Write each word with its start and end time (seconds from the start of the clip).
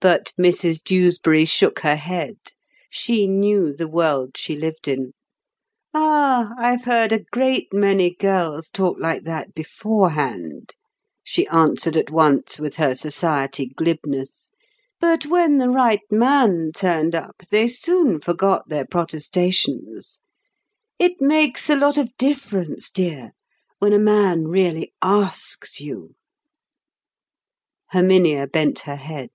But 0.00 0.34
Mrs 0.38 0.82
Dewsbury 0.84 1.46
shook 1.46 1.78
her 1.78 1.96
head. 1.96 2.36
She 2.90 3.26
knew 3.26 3.72
the 3.72 3.88
world 3.88 4.32
she 4.36 4.54
lived 4.54 4.86
in. 4.86 5.14
"Ah, 5.94 6.52
I've 6.58 6.84
heard 6.84 7.10
a 7.10 7.20
great 7.32 7.72
many 7.72 8.10
girls 8.10 8.68
talk 8.68 8.98
like 9.00 9.22
that 9.22 9.54
beforehand," 9.54 10.76
she 11.22 11.46
answered 11.48 11.96
at 11.96 12.10
once 12.10 12.60
with 12.60 12.74
her 12.74 12.94
society 12.94 13.64
glibness; 13.64 14.50
"but 15.00 15.24
when 15.24 15.56
the 15.56 15.70
right 15.70 16.04
man 16.12 16.72
turned 16.76 17.14
up, 17.14 17.36
they 17.50 17.66
soon 17.66 18.20
forgot 18.20 18.68
their 18.68 18.84
protestations. 18.84 20.18
It 20.98 21.18
makes 21.22 21.70
a 21.70 21.76
lot 21.76 21.96
of 21.96 22.14
difference, 22.18 22.90
dear, 22.90 23.32
when 23.78 23.94
a 23.94 23.98
man 23.98 24.48
really 24.48 24.92
asks 25.00 25.80
you!" 25.80 26.14
Herminia 27.92 28.46
bent 28.46 28.80
her 28.80 28.96
head. 28.96 29.30